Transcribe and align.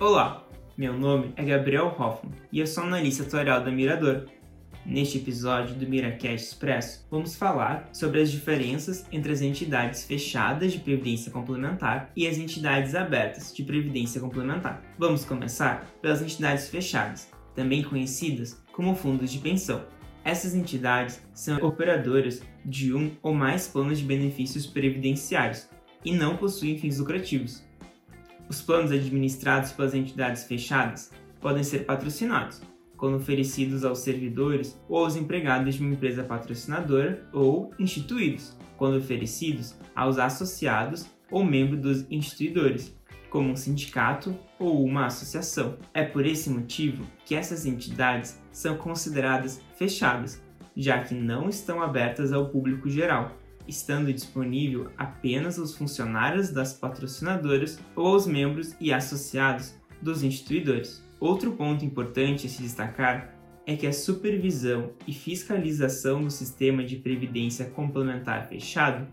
Olá, 0.00 0.46
meu 0.76 0.96
nome 0.96 1.32
é 1.34 1.44
Gabriel 1.44 1.86
Hoffman 1.86 2.32
e 2.52 2.60
eu 2.60 2.68
sou 2.68 2.84
analista 2.84 3.24
atuarial 3.24 3.64
da 3.64 3.70
Mirador. 3.72 4.26
Neste 4.86 5.18
episódio 5.18 5.74
do 5.74 5.88
Miracast 5.88 6.46
Expresso, 6.46 7.04
vamos 7.10 7.34
falar 7.34 7.88
sobre 7.92 8.22
as 8.22 8.30
diferenças 8.30 9.04
entre 9.10 9.32
as 9.32 9.40
entidades 9.40 10.04
fechadas 10.04 10.72
de 10.72 10.78
previdência 10.78 11.32
complementar 11.32 12.12
e 12.14 12.28
as 12.28 12.38
entidades 12.38 12.94
abertas 12.94 13.52
de 13.52 13.64
previdência 13.64 14.20
complementar. 14.20 14.84
Vamos 14.96 15.24
começar 15.24 15.84
pelas 16.00 16.22
entidades 16.22 16.68
fechadas, 16.68 17.28
também 17.56 17.82
conhecidas 17.82 18.62
como 18.70 18.94
fundos 18.94 19.32
de 19.32 19.38
pensão. 19.40 19.84
Essas 20.24 20.54
entidades 20.54 21.20
são 21.34 21.58
operadoras 21.58 22.40
de 22.64 22.94
um 22.94 23.10
ou 23.20 23.34
mais 23.34 23.66
planos 23.66 23.98
de 23.98 24.04
benefícios 24.04 24.64
previdenciários 24.64 25.68
e 26.04 26.12
não 26.12 26.36
possuem 26.36 26.78
fins 26.78 26.98
lucrativos. 26.98 27.66
Os 28.48 28.62
planos 28.62 28.90
administrados 28.90 29.72
pelas 29.72 29.94
entidades 29.94 30.44
fechadas 30.44 31.10
podem 31.38 31.62
ser 31.62 31.80
patrocinados, 31.84 32.62
quando 32.96 33.18
oferecidos 33.18 33.84
aos 33.84 33.98
servidores 33.98 34.80
ou 34.88 35.04
aos 35.04 35.16
empregados 35.16 35.74
de 35.74 35.82
uma 35.82 35.94
empresa 35.94 36.24
patrocinadora, 36.24 37.28
ou 37.32 37.72
instituídos, 37.78 38.56
quando 38.78 38.96
oferecidos 38.96 39.76
aos 39.94 40.18
associados 40.18 41.06
ou 41.30 41.44
membros 41.44 41.80
dos 41.80 42.06
instituidores, 42.10 42.96
como 43.28 43.50
um 43.50 43.56
sindicato 43.56 44.34
ou 44.58 44.82
uma 44.82 45.06
associação. 45.06 45.76
É 45.92 46.02
por 46.02 46.24
esse 46.24 46.48
motivo 46.48 47.04
que 47.26 47.34
essas 47.34 47.66
entidades 47.66 48.40
são 48.50 48.78
consideradas 48.78 49.60
fechadas, 49.76 50.42
já 50.74 51.02
que 51.02 51.14
não 51.14 51.50
estão 51.50 51.82
abertas 51.82 52.32
ao 52.32 52.48
público 52.48 52.88
geral 52.88 53.36
estando 53.68 54.12
disponível 54.12 54.90
apenas 54.96 55.58
aos 55.58 55.76
funcionários 55.76 56.50
das 56.50 56.72
patrocinadoras 56.72 57.78
ou 57.94 58.06
aos 58.06 58.26
membros 58.26 58.74
e 58.80 58.92
associados 58.92 59.74
dos 60.00 60.22
instituidores. 60.22 61.04
Outro 61.20 61.52
ponto 61.52 61.84
importante 61.84 62.46
a 62.46 62.50
se 62.50 62.62
destacar 62.62 63.34
é 63.66 63.76
que 63.76 63.86
a 63.86 63.92
supervisão 63.92 64.92
e 65.06 65.12
fiscalização 65.12 66.22
do 66.22 66.30
sistema 66.30 66.82
de 66.82 66.96
previdência 66.96 67.66
complementar 67.66 68.48
fechado 68.48 69.06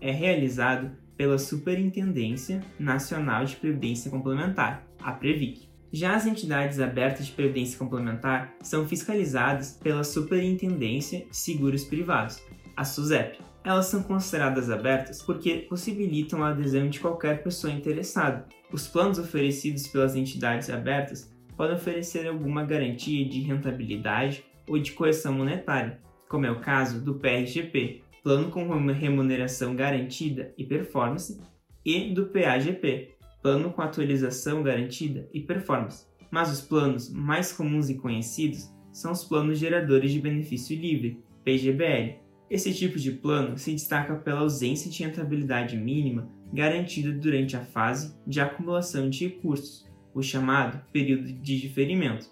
é 0.00 0.10
realizado 0.10 0.90
pela 1.16 1.36
Superintendência 1.36 2.62
Nacional 2.78 3.44
de 3.44 3.56
Previdência 3.56 4.10
Complementar, 4.10 4.86
a 5.02 5.12
Previc. 5.12 5.68
Já 5.92 6.14
as 6.14 6.26
entidades 6.26 6.80
abertas 6.80 7.26
de 7.26 7.32
previdência 7.32 7.78
complementar 7.78 8.54
são 8.62 8.86
fiscalizadas 8.86 9.72
pela 9.82 10.04
Superintendência 10.04 11.26
de 11.26 11.36
Seguros 11.36 11.84
Privados, 11.84 12.40
a 12.76 12.84
SUSEP 12.84 13.47
elas 13.64 13.86
são 13.86 14.02
consideradas 14.02 14.70
abertas 14.70 15.22
porque 15.22 15.66
possibilitam 15.68 16.42
a 16.42 16.50
adesão 16.50 16.88
de 16.88 17.00
qualquer 17.00 17.42
pessoa 17.42 17.72
interessada. 17.72 18.46
Os 18.72 18.86
planos 18.86 19.18
oferecidos 19.18 19.86
pelas 19.86 20.14
entidades 20.14 20.70
abertas 20.70 21.32
podem 21.56 21.76
oferecer 21.76 22.26
alguma 22.26 22.64
garantia 22.64 23.28
de 23.28 23.40
rentabilidade 23.40 24.44
ou 24.66 24.78
de 24.78 24.92
correção 24.92 25.32
monetária, 25.32 25.98
como 26.28 26.46
é 26.46 26.50
o 26.50 26.60
caso 26.60 27.00
do 27.00 27.14
PRGP, 27.14 28.02
Plano 28.22 28.50
com 28.50 28.66
Remuneração 28.92 29.74
Garantida 29.74 30.52
e 30.56 30.64
Performance, 30.64 31.40
e 31.84 32.12
do 32.12 32.26
PAGP, 32.26 33.16
Plano 33.42 33.72
com 33.72 33.80
Atualização 33.80 34.62
Garantida 34.62 35.28
e 35.32 35.40
Performance. 35.40 36.06
Mas 36.30 36.52
os 36.52 36.60
planos 36.60 37.10
mais 37.10 37.52
comuns 37.52 37.88
e 37.88 37.94
conhecidos 37.94 38.70
são 38.92 39.12
os 39.12 39.24
planos 39.24 39.58
geradores 39.58 40.12
de 40.12 40.20
benefício 40.20 40.78
livre, 40.78 41.22
PGBL, 41.44 42.18
esse 42.50 42.72
tipo 42.72 42.98
de 42.98 43.12
plano 43.12 43.58
se 43.58 43.72
destaca 43.72 44.14
pela 44.16 44.40
ausência 44.40 44.90
de 44.90 45.02
rentabilidade 45.02 45.76
mínima 45.76 46.28
garantida 46.52 47.12
durante 47.12 47.56
a 47.56 47.60
fase 47.60 48.14
de 48.26 48.40
acumulação 48.40 49.10
de 49.10 49.28
recursos, 49.28 49.86
o 50.14 50.22
chamado 50.22 50.80
período 50.90 51.30
de 51.30 51.60
diferimento, 51.60 52.30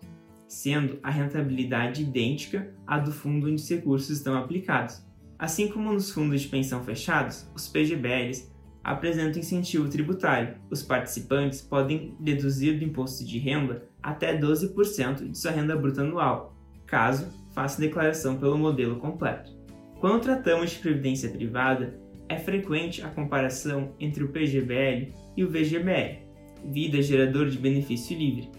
sendo 0.48 0.98
a 1.02 1.10
rentabilidade 1.10 2.02
idêntica 2.02 2.74
à 2.86 2.98
do 2.98 3.12
fundo 3.12 3.46
onde 3.46 3.56
os 3.56 3.68
recursos 3.68 4.10
estão 4.10 4.36
aplicados. 4.36 5.04
Assim 5.38 5.68
como 5.68 5.92
nos 5.92 6.10
fundos 6.10 6.40
de 6.40 6.48
pensão 6.48 6.82
fechados, 6.82 7.46
os 7.54 7.68
PGBLs 7.68 8.50
apresentam 8.82 9.40
incentivo 9.40 9.88
tributário. 9.88 10.56
Os 10.70 10.82
participantes 10.82 11.60
podem 11.60 12.16
deduzir 12.18 12.78
do 12.78 12.84
imposto 12.84 13.24
de 13.24 13.38
renda 13.38 13.86
até 14.02 14.38
12% 14.38 15.28
de 15.30 15.36
sua 15.36 15.50
renda 15.50 15.76
bruta 15.76 16.00
anual, 16.00 16.56
caso 16.86 17.26
faça 17.52 17.80
declaração 17.80 18.38
pelo 18.38 18.56
modelo 18.56 18.96
completo. 18.96 19.55
Quando 20.00 20.22
tratamos 20.22 20.72
de 20.72 20.78
previdência 20.78 21.30
privada, 21.30 21.98
é 22.28 22.36
frequente 22.36 23.02
a 23.02 23.08
comparação 23.08 23.94
entre 23.98 24.24
o 24.24 24.28
PGBL 24.28 25.12
e 25.36 25.44
o 25.44 25.48
VGBL, 25.48 26.18
Vida 26.64 27.00
Gerador 27.00 27.48
de 27.48 27.58
Benefício 27.58 28.16
Livre. 28.16 28.50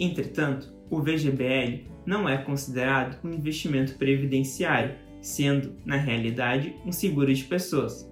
Entretanto, 0.00 0.72
o 0.90 1.00
VGBL 1.00 1.86
não 2.04 2.28
é 2.28 2.36
considerado 2.38 3.18
um 3.24 3.32
investimento 3.32 3.94
previdenciário, 3.94 4.96
sendo, 5.20 5.76
na 5.84 5.96
realidade, 5.96 6.74
um 6.84 6.90
seguro 6.90 7.32
de 7.32 7.44
pessoas. 7.44 8.10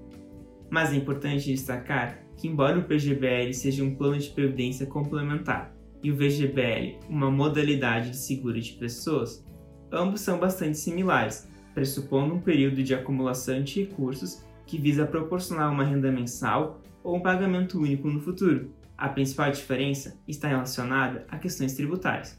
Mas 0.71 0.93
é 0.93 0.97
importante 0.97 1.51
destacar 1.51 2.23
que, 2.37 2.47
embora 2.47 2.79
o 2.79 2.85
PGBL 2.85 3.53
seja 3.53 3.83
um 3.83 3.97
plano 3.97 4.19
de 4.19 4.31
previdência 4.31 4.87
complementar 4.87 5.75
e 6.03 6.11
o 6.13 6.17
VGBL 6.17 6.99
uma 7.09 7.31
modalidade 7.31 8.11
de 8.11 8.17
seguro 8.17 8.61
de 8.61 8.73
pessoas, 8.73 9.45
ambos 9.93 10.21
são 10.21 10.39
bastante 10.39 10.79
similares, 10.79 11.50
pressupondo 11.75 12.35
um 12.35 12.41
período 12.41 12.83
de 12.83 12.95
acumulação 12.95 13.63
de 13.63 13.85
recursos 13.85 14.45
que 14.67 14.79
visa 14.79 15.07
proporcionar 15.07 15.71
uma 15.73 15.85
renda 15.85 16.11
mensal 16.13 16.81
ou 17.03 17.17
um 17.17 17.21
pagamento 17.21 17.79
único 17.79 18.09
no 18.09 18.21
futuro. 18.21 18.71
A 18.97 19.09
principal 19.09 19.51
diferença 19.51 20.19
está 20.29 20.49
relacionada 20.49 21.25
a 21.29 21.39
questões 21.39 21.75
tributárias, 21.75 22.39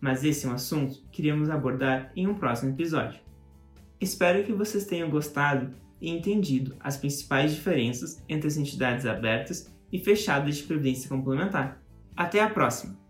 mas 0.00 0.24
esse 0.24 0.46
é 0.46 0.48
um 0.48 0.54
assunto 0.54 1.02
que 1.12 1.22
iremos 1.22 1.50
abordar 1.50 2.10
em 2.16 2.26
um 2.26 2.34
próximo 2.34 2.72
episódio. 2.72 3.20
Espero 4.00 4.44
que 4.44 4.52
vocês 4.52 4.86
tenham 4.86 5.10
gostado 5.10 5.74
e 6.00 6.10
entendido 6.10 6.74
as 6.80 6.96
principais 6.96 7.54
diferenças 7.54 8.22
entre 8.28 8.46
as 8.46 8.56
entidades 8.56 9.04
abertas 9.04 9.72
e 9.92 9.98
fechadas 9.98 10.56
de 10.56 10.62
previdência 10.62 11.08
complementar. 11.08 11.82
Até 12.16 12.40
a 12.40 12.48
próxima! 12.48 13.07